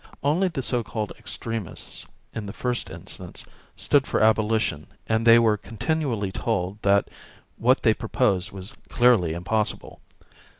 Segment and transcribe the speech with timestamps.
[0.23, 5.57] Only the so called extremists, in the first instance, stood for abolition and they were
[5.57, 7.07] continually told that
[7.57, 10.01] what they proposed was clearly impossible.